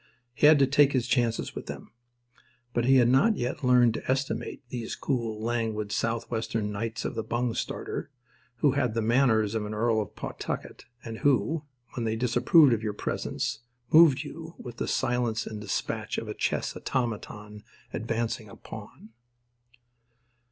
He 0.33 0.47
had 0.47 0.57
to 0.57 0.65
take 0.65 0.93
his 0.93 1.07
chances 1.07 1.53
with 1.53 1.67
them. 1.67 1.91
But 2.73 2.85
he 2.85 2.95
had 2.95 3.07
not 3.07 3.37
yet 3.37 3.63
learned 3.63 3.93
to 3.93 4.11
estimate 4.11 4.63
these 4.69 4.95
cool, 4.95 5.39
languid, 5.39 5.91
Southwestern 5.91 6.71
knights 6.71 7.05
of 7.05 7.13
the 7.13 7.23
bungstarter, 7.23 8.09
who 8.61 8.71
had 8.71 8.95
the 8.95 9.03
manners 9.03 9.53
of 9.53 9.63
an 9.63 9.75
Earl 9.75 10.01
of 10.01 10.15
Pawtucket, 10.15 10.85
and 11.05 11.19
who, 11.19 11.65
when 11.93 12.03
they 12.03 12.15
disapproved 12.15 12.73
of 12.73 12.81
your 12.81 12.93
presence, 12.93 13.59
moved 13.91 14.23
you 14.23 14.55
with 14.57 14.77
the 14.77 14.87
silence 14.87 15.45
and 15.45 15.61
despatch 15.61 16.17
of 16.17 16.27
a 16.27 16.33
chess 16.33 16.75
automaton 16.75 17.61
advancing 17.93 18.49
a 18.49 18.55
pawn. 18.55 19.09